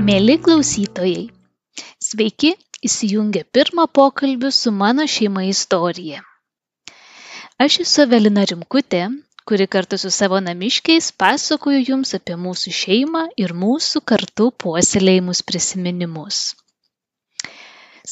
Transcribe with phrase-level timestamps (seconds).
[0.00, 1.26] Mėly klausytojai,
[2.00, 2.50] sveiki
[2.88, 6.22] įsijungę pirmą pokalbį su mano šeima istorija.
[7.60, 9.02] Aš esu Evelina Rimkutė,
[9.44, 16.42] kuri kartu su savo namiškiais pasakoju jums apie mūsų šeimą ir mūsų kartu puoselėjimus prisiminimus.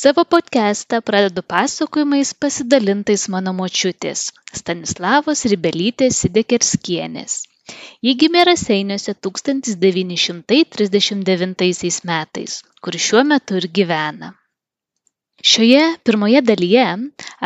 [0.02, 4.28] Savo podcastą pradedu pasakojimais pasidalintais mano močiutės
[4.60, 7.44] Stanislavos Ribelytės Sidekerskienės.
[8.06, 12.52] Ji gimė Raseiniuose 1939 metais,
[12.82, 14.28] kur šiuo metu ir gyvena.
[15.50, 16.86] Šioje pirmoje dalyje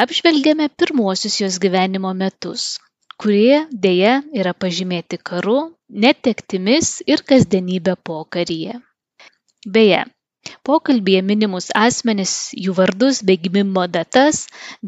[0.05, 2.63] apžvelgiame pirmuosius jos gyvenimo metus,
[3.21, 5.59] kurie dėja yra pažymėti karu,
[6.05, 8.75] netektimis ir kasdienybę pokaryje.
[9.77, 10.01] Beje,
[10.69, 12.33] pokalbėje minimus asmenis,
[12.65, 14.37] jų vardus bei gimimo datas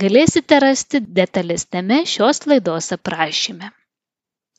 [0.05, 3.67] galėsite rasti detalesnėme šios laidos aprašyme.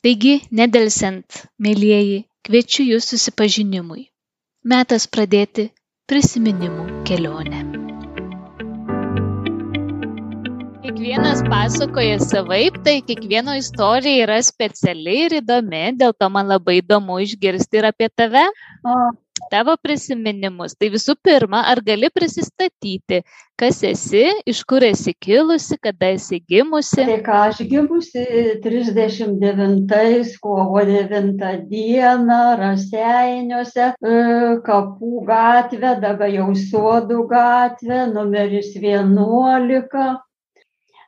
[0.06, 4.04] Taigi, nedelsiant, mėlyjeji, kviečiu jūs susipažinimui.
[4.72, 5.64] Metas pradėti
[6.06, 7.64] prisiminimų kelionę.
[10.84, 17.18] Kiekvienas pasakoja savaip, tai kiekvieno istorija yra speciali ir įdomi, dėl to man labai įdomu
[17.26, 18.46] išgirsti ir apie tave.
[18.86, 18.94] O
[19.50, 20.74] tavo prisiminimus.
[20.78, 23.22] Tai visų pirma, ar gali prisistatyti,
[23.56, 27.04] kas esi, iš kur esi kilusi, kada esi gimusi?
[27.06, 28.24] Tai ką aš gimusi
[28.64, 34.20] 39 kovo 9 dieną Raseiniuose, e,
[34.66, 40.25] Kapų gatvė, dabar jau Sodų gatvė, numeris 11.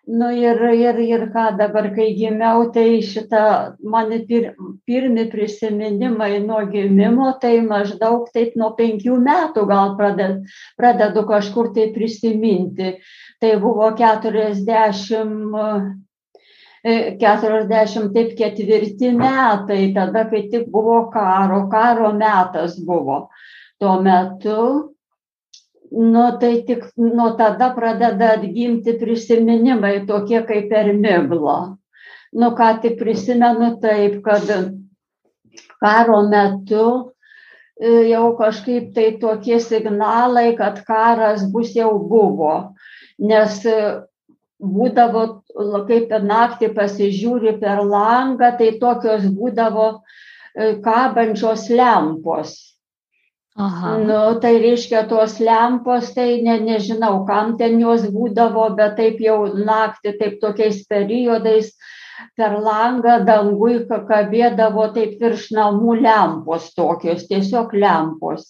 [0.08, 4.54] Nu ir, ir, ir ką dabar, kai gimiau, tai šitą mano pir,
[4.88, 10.48] pirmi prisiminimai nuo gimimo, tai maždaug taip nuo penkių metų gal pradedu,
[10.80, 12.94] pradedu kažkur tai prisiminti.
[13.36, 14.64] Tai buvo 40,
[17.20, 23.28] 44 metai, tada kai tik buvo karo, karo metas buvo.
[23.78, 24.96] Tuo metu
[25.90, 31.76] nu tai tik nuo tada pradeda atgimti prisiminimai tokie kaip per miglą.
[32.32, 34.74] Nu ką tik prisimenu taip, kad
[35.80, 37.12] karo metu
[37.80, 42.74] e, jau kažkaip tai tokie signalai, kad karas bus jau buvo.
[43.18, 44.04] Nes e,
[44.60, 45.42] būdavo,
[45.88, 52.58] kaip per naktį pasižiūri per langą, tai tokios būdavo e, kabančios lempos
[53.58, 53.96] Aha.
[53.98, 59.48] Nu, tai reiškia tos lempos, tai ne, nežinau, kam ten jos būdavo, bet taip jau
[59.50, 61.72] naktį, taip tokiais periodais
[62.38, 68.46] per langą dangui kabėdavo taip virš namų lempos tokios, tiesiog lempos.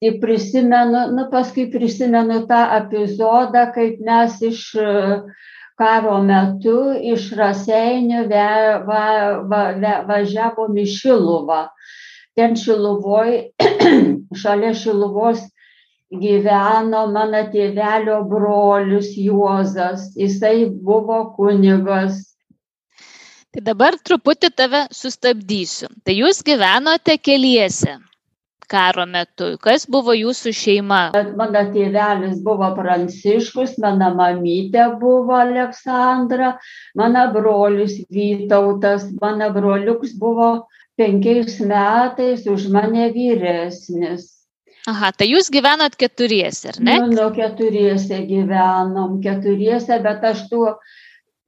[0.00, 4.64] Tai prisimenu, nu paskui prisimenu tą epizodą, kaip mes iš
[5.76, 8.50] karo metu iš Raseinių va,
[8.88, 9.04] va,
[9.44, 11.66] va, va, važiavom į Šiluvą
[12.36, 13.36] ten Šiluvoj,
[14.42, 15.42] šalia Šiluvos
[16.12, 22.20] gyveno mano tėvelio brolius Juozas, jisai buvo kunigas.
[23.56, 25.88] Tai dabar truputį tave sustabdysiu.
[26.04, 27.96] Tai jūs gyvenote keliese
[28.66, 29.54] karo metu.
[29.62, 31.00] Kas buvo jūsų šeima?
[31.38, 36.56] Mano tėvelis buvo Pranciškus, mano mamytė buvo Aleksandra,
[36.98, 40.50] mano brolius Vytautas, mano broliuks buvo
[40.96, 44.32] penkiais metais už mane vyresnis.
[44.86, 46.94] Aha, tai jūs gyvenat keturiese, ar ne?
[47.02, 50.60] Nu, nu keturiese gyvenom, keturiese, bet aš tų,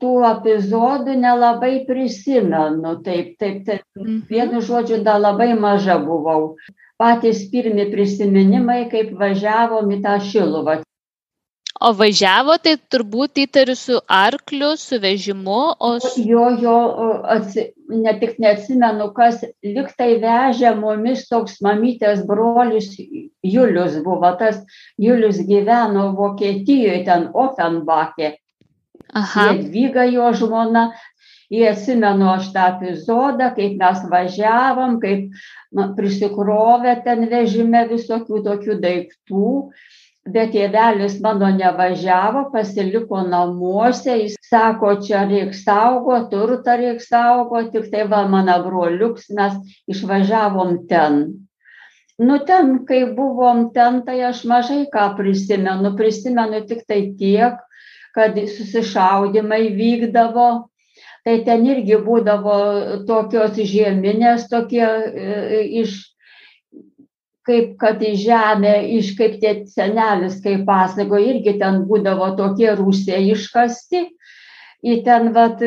[0.03, 2.97] tų epizodų nelabai prisimenu.
[3.07, 3.87] Taip, taip, taip.
[3.99, 4.25] Mhm.
[4.31, 6.57] Vienu žodžiu, dar labai maža buvau.
[6.99, 10.81] Patys pirmi prisiminimai, kaip važiavom į tą šiluvą.
[11.79, 15.91] O važiavo tai turbūt įtariu su arkliu, su vežimu, o...
[16.27, 16.79] Jo, jo,
[17.35, 22.91] atsi, ne tik neatsimenu, kas liktai vežė mumis toks mamytės brolis
[23.47, 24.59] Julius buvo, tas
[24.99, 28.35] Julius gyveno Vokietijoje, ten Offenbachė.
[29.15, 29.53] Aha.
[29.53, 30.89] Jadvyga jo žmona,
[31.55, 39.55] jie atsimenu aš tą epizodą, kaip mes važiavom, kaip prisikrovė ten vežime visokių tokių daiktų
[40.35, 47.91] bet tėvelis mano nevažiavo, pasiliko namuose, jis sako, čia reikia saugo, turtą reikia saugo, tik
[47.93, 49.59] tai va mano broliuks, mes
[49.91, 51.23] išvažiavom ten.
[52.19, 57.61] Nu ten, kai buvom ten, tai aš mažai ką prisimenu, prisimenu tik tai tiek,
[58.17, 60.49] kad susišaudimai vykdavo,
[61.25, 62.59] tai ten irgi būdavo
[63.07, 66.01] tokios žieminės, tokie e, iš
[67.49, 73.33] kaip kad į žemę iš kaip tie senelis, kaip pasako, irgi ten būdavo tokie rūsiai
[73.33, 74.07] iškasti.
[74.79, 75.59] Į ten vat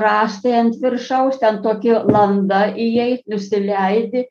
[0.00, 4.24] raštai ant viršaus, ten tokie landa įeit, nusileidi,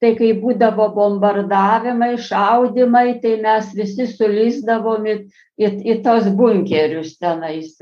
[0.00, 5.16] tai kai būdavo bombardavimai, šaudimai, tai mes visi sulysdavom į,
[5.60, 7.76] į, į tos bunkerius tenais.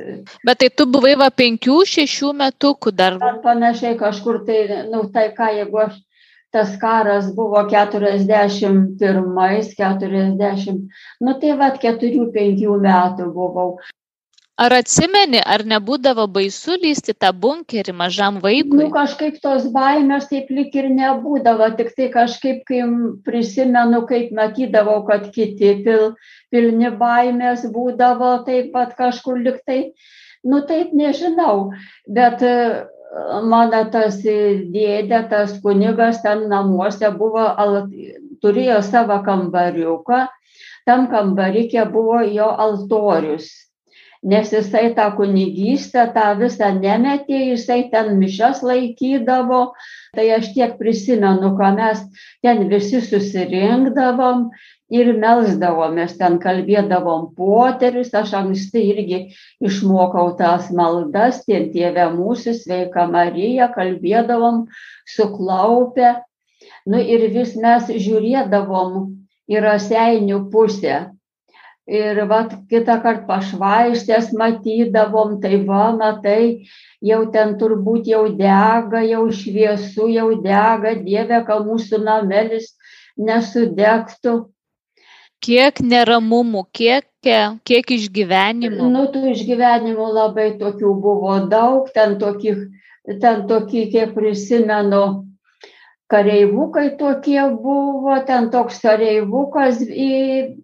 [0.47, 3.21] Bet tai tu buvai va penkių, šešių metukų dar.
[3.23, 6.03] Ar panašiai kažkur tai, nu tai ką, jeigu aš
[6.53, 10.79] tas karas buvo 41, 40,
[11.21, 13.77] nu tai vad 4-5 metų buvau.
[14.61, 18.83] Ar atsimeni, ar nebūdavo baisu lysti tą bunkerį mažam vaikui?
[18.83, 22.83] Nu, kažkaip tos baimės taip lik ir nebūdavo, tik tai kažkaip, kai
[23.25, 26.13] prisimenu, kaip matydavau, kad kiti pil,
[26.53, 29.95] pilni baimės būdavo taip pat kažkur liktai,
[30.45, 31.71] nu taip nežinau,
[32.09, 32.43] bet
[33.45, 37.45] mano tas dėdė, tas kunigas ten namuose buvo,
[38.43, 40.25] turėjo savo kambariuką,
[40.89, 43.51] tam kambarikė buvo jo altorius.
[44.23, 49.73] Nes jisai tą kunigystę, tą visą nemetė, jisai ten mišas laikydavo,
[50.15, 52.05] tai aš tiek prisimenu, ką mes
[52.39, 54.47] ten visi susirinkdavom
[54.93, 59.21] ir melsdavomės, ten kalbėdavom poterius, aš anksti irgi
[59.65, 64.67] išmokau tas maldas, tie tėvė mūsų, sveika Marija, kalbėdavom
[65.17, 66.19] suklaupę.
[66.87, 69.03] Nu ir vis mes žiūrėdavom
[69.51, 71.01] į raseinių pusę.
[71.91, 76.69] Ir vat kitą kartą pašvaistės matydavom, tai va, matai,
[77.03, 82.71] jau ten turbūt jau dega, jau šviesu, jau dega, Dieve, kad mūsų namelis
[83.19, 84.37] nesudegtų
[85.43, 88.89] kiek neramumų, kiek, kiek išgyvenimų.
[88.95, 92.57] Nu, tų išgyvenimų labai tokių buvo daug, ten tokie,
[93.23, 95.03] ten tokie kiek prisimenu,
[96.13, 100.13] kareivukai tokie buvo, ten toks kareivukas į,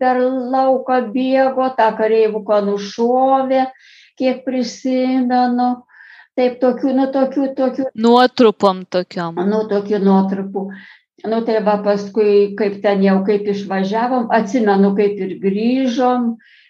[0.00, 3.68] per lauką bėgo, tą kareivuką nušovė,
[4.18, 5.74] kiek prisimenu.
[6.38, 7.84] Taip, tokių, nu, tokių, tokių.
[7.98, 9.40] Nuotrupom tokiom.
[9.50, 10.68] Nu, tokių nuotrupų.
[11.26, 16.28] Nu tai va paskui, kaip ten jau kaip išvažiavom, atsimenu, kaip ir grįžom,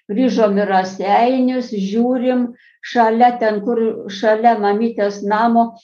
[0.08, 2.46] grįžom į raseinius, žiūrim,
[2.80, 5.74] šalia ten, kur šalia mamytės namo,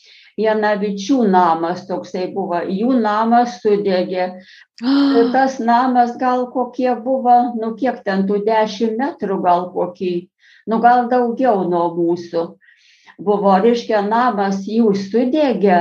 [0.40, 4.24] Janavičių namas toksai buvo, jų namas sudegė.
[5.34, 10.14] Tas namas gal kokie buvo, nu kiek ten tų dešimt metrų gal kokį,
[10.66, 12.48] nu gal daugiau nuo mūsų.
[13.22, 15.78] Buvo, reiškia, namas jų sudegė,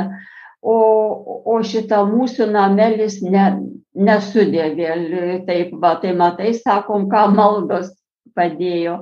[0.63, 0.77] o,
[1.45, 3.45] o šitą mūsų namelis ne,
[3.93, 4.95] nesudėvė.
[5.47, 7.91] Taip, va, tai matai, sakom, ką maldos
[8.37, 8.97] padėjo.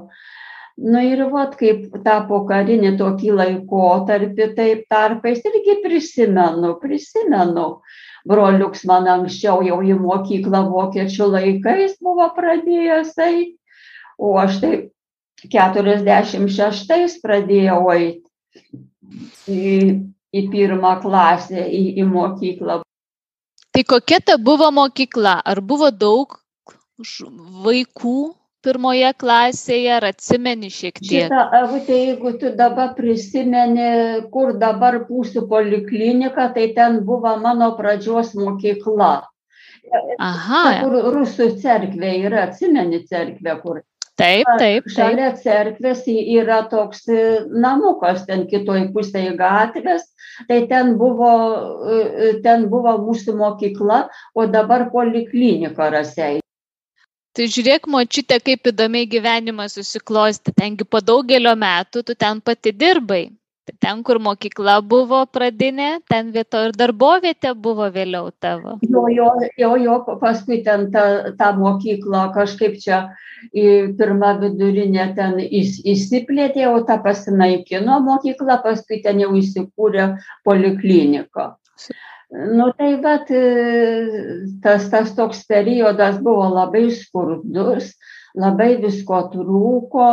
[0.82, 7.68] Nu, ir vat, kaip tą pokarinį tokį laikotarpį, taip tarpais irgi prisimenu, prisimenu.
[8.30, 13.58] Broliuks man anksčiau jau į mokyklą vokiečių laikais buvo pradėjęs eiti,
[14.22, 14.90] o aš taip
[15.50, 18.30] 46 pradėjau eiti
[19.50, 19.72] į
[20.32, 22.82] pirmą klasę, į, į mokyklą.
[23.72, 25.40] Tai kokia ta buvo mokykla?
[25.48, 26.38] Ar buvo daug
[27.66, 28.16] vaikų
[28.62, 31.28] pirmoje klasėje, ar atsimeni šiek tiek?
[31.28, 33.88] Šitą, Avutė, jeigu tu dabar prisimeni,
[34.34, 39.14] kur dabar mūsų poliklinika, tai ten buvo mano pradžios mokykla.
[40.22, 40.66] Aha.
[40.84, 43.82] Kur rusų cerkvė yra, atsimeni cerkvę, kur
[44.22, 44.88] Taip, taip.
[44.92, 50.04] Šalia cerkvės yra toks e, namukas, ten kitoj pusėje gatvės,
[50.48, 51.32] tai ten buvo,
[51.88, 51.98] e,
[52.28, 54.06] e, ten buvo mūsų mokykla,
[54.36, 56.40] o dabar poliklinika rasiai.
[57.32, 60.52] Tai žiūrėk, močiute, kaip įdomiai gyvenimas susiklosti.
[60.52, 63.30] Tengi po daugelio metų tu ten pati dirbai.
[63.80, 68.80] Ten, kur mokykla buvo pradinė, ten vieto ir darbovietė buvo vėliau tavo.
[68.82, 69.28] Jo, jo,
[69.62, 71.04] jo, jo paskui ten ta,
[71.38, 73.04] ta mokykla kažkaip čia
[74.00, 80.10] pirmą vidurinę ten įs, įsiplėtė, o ta pasinaikino mokykla, paskui ten jau įsikūrė
[80.46, 81.52] poliklinika.
[82.32, 83.30] Nu tai bet
[84.64, 87.94] tas, tas toks periodas buvo labai skurdus,
[88.34, 90.12] labai visko trūko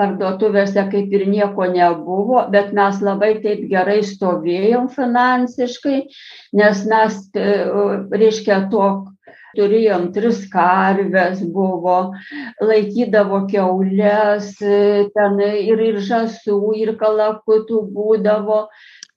[0.00, 6.00] parduotuvėse kaip ir nieko nebuvo, bet mes labai taip gerai stovėjom finansiškai,
[6.60, 7.48] nes mes, e,
[8.22, 8.86] reiškia, to
[9.58, 11.98] turėjom tris karves buvo,
[12.62, 18.62] laikydavo keulės, e, ten ir, ir žasų, ir kalakutų būdavo.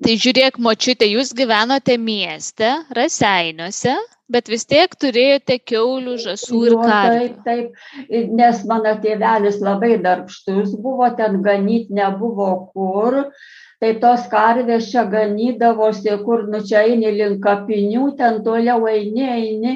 [0.03, 3.95] Tai žiūrėk, močiutė, jūs gyvenote mieste, Raseiniuose,
[4.33, 7.27] bet vis tiek turėjote keulių, žasų ir karvių.
[7.45, 7.73] Taip,
[8.09, 13.23] taip, nes mano tėvelis labai darbštus buvo, ten ganyti nebuvo kur.
[13.83, 19.73] Tai tos karvės čia ganydavosi, kur nu čia eini link kapinių, ten toliau eini, eini,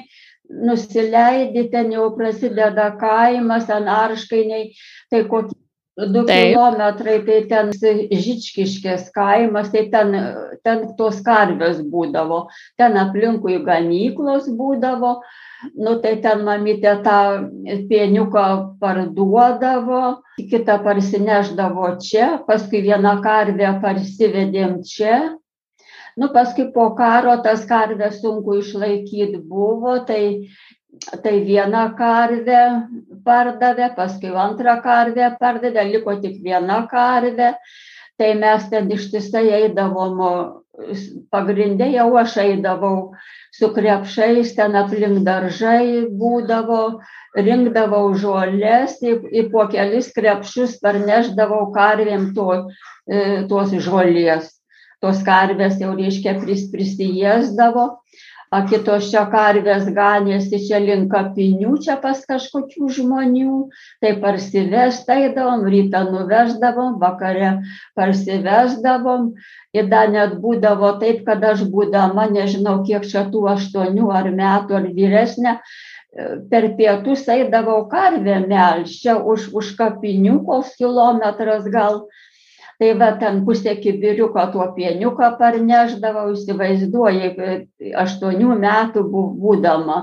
[0.47, 4.69] nusileidi, ten jau prasideda kaimas, ten arškainiai,
[5.11, 5.59] tai kokie
[5.98, 6.54] du Taip.
[6.54, 10.13] kilometrai, tai ten Žičkiškės kaimas, tai ten,
[10.62, 12.46] ten tos karvės būdavo,
[12.77, 15.16] ten aplinkui ganyklos būdavo,
[15.74, 17.18] nu tai ten mamytė tą
[17.89, 18.46] pieniuką
[18.82, 25.34] parduodavo, kitą parsineždavo čia, paskui vieną karvę parsivedėm čia.
[26.18, 30.50] Nu, paskui po karo tas karvės sunku išlaikyti buvo, tai
[31.24, 32.62] tai vieną karvę
[33.25, 37.56] pardavė, paskui antrą karvę pardavė, liko tik viena karvė.
[38.18, 40.22] Tai mes ten ištisai eidavom,
[41.34, 43.13] pagrindė jau aš eidavau
[43.54, 47.00] su krepšais, ten aplink daržai būdavo,
[47.38, 52.63] rinkdavau žolės, į, į po kelis krepšius parneždavau karvėm to,
[53.06, 54.50] e, tos žolės.
[55.01, 57.86] Tos karvės jau reiškia pris, prisijėsdavo
[58.51, 63.58] a kitos čia karvės ganėsi čia link kapinių čia pas kažkokių žmonių.
[64.04, 67.58] Tai parsivest eidavom rytą nuveždavom vakare
[67.98, 69.34] parsivesdavom
[69.75, 74.80] ir dar net būdavo taip kad aš būdama nežinau kiek čia tų aštuonių ar metų
[74.80, 75.58] ar vyresnė
[76.50, 82.08] per pietus eidavau karvę melžt čia už už kapinių koks kilometras gal
[82.81, 87.31] tai va ten pusę kibiriuko tuo pieniuką parnešdavau įsivaizduoji
[88.05, 89.98] aštuonių metų būdama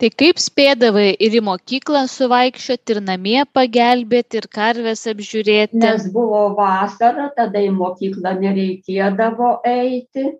[0.00, 5.76] Tai kaip spėdavai ir į mokyklą suvaikščioti, ir namie pagelbėti, ir karves apžiūrėti?
[5.82, 10.30] Nes buvo vasara, tada į mokyklą nereikėdavo eiti.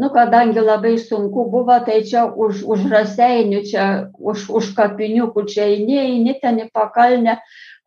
[0.00, 5.68] Nu, kadangi labai sunku buvo, tai čia už, už raseinių, čia už, už kapiniukų, čia
[5.74, 7.36] eini, eini ten į pakalnę,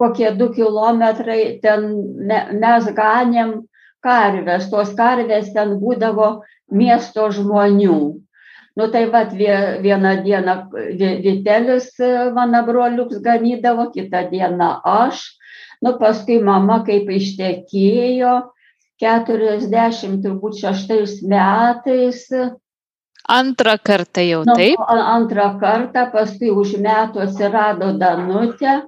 [0.01, 1.89] kokie du kilometrai ten
[2.21, 3.63] me, mes ganėm
[4.05, 6.29] karves, tos karvės ten būdavo
[6.69, 8.24] miesto žmonių.
[8.75, 9.31] Nu tai vad
[9.81, 10.55] vieną dieną
[11.23, 11.93] Vitelis
[12.35, 15.21] mano broliuks ganydavo, kitą dieną aš.
[15.81, 18.33] Nu paskui mama kaip ištekėjo
[18.99, 22.25] 40 turbūt šeštais metais.
[23.25, 24.83] Antrą kartą jau nu, taip?
[24.87, 28.81] Antrą kartą, paskui už metų atsirado Danutė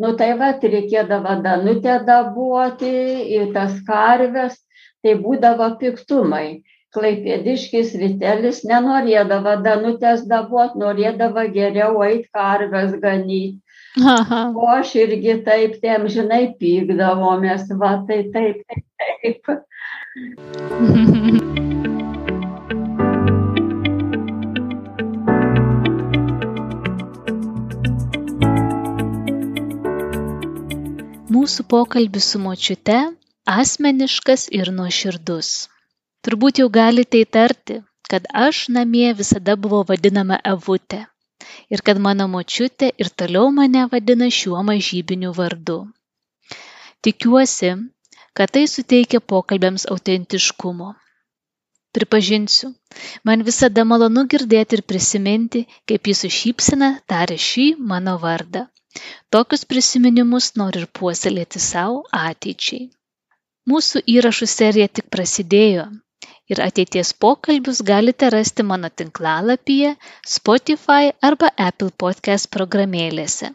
[0.00, 2.92] nu tai vat reikėdavo danutę dabuoti
[3.36, 4.56] ir tas karves
[5.04, 6.62] tai būdavo piktumai
[6.94, 13.60] klaipėdiškis vitelis nenorėdavo danutės dabuot norėdavo geriau eit karves ganyt
[14.14, 14.40] Aha.
[14.54, 19.54] o aš irgi taip tai amžinai pykdavomės va tai taip taip taip
[31.34, 32.98] Mūsų pokalbis su močiute
[33.44, 35.73] asmeniškas ir nuoširdus.
[36.24, 37.74] Turbūt jau galite įtarti,
[38.08, 41.00] kad aš namie visada buvau vadinama Evutė
[41.74, 45.76] ir kad mano močiutė ir toliau mane vadina šiuo mažybiniu vardu.
[47.04, 47.72] Tikiuosi,
[48.40, 50.94] kad tai suteikia pokalbėms autentiškumo.
[51.94, 52.70] Pripažinsiu,
[53.28, 58.64] man visada malonu girdėti ir prisiminti, kaip jis su šypsena tarė šį mano vardą.
[59.34, 62.88] Tokius prisiminimus noriu ir puoselėti savo ateičiai.
[63.70, 65.86] Mūsų įrašų serija tik prasidėjo
[66.52, 69.94] ir ateities pokalbius galite rasti mano tinklalapyje,
[70.36, 73.52] Spotify arba Apple podcast programėlėse.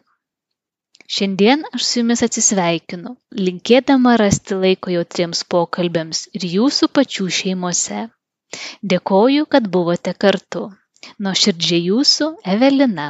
[1.10, 3.15] Šiandien aš su jumis atsisveikinu,
[3.46, 8.03] linkėdama rasti laiko jautriems pokalbėms ir jūsų pačių šeimose.
[8.93, 10.67] Dėkoju, kad buvote kartu.
[11.25, 13.08] Nuoširdžiai jūsų Evelina.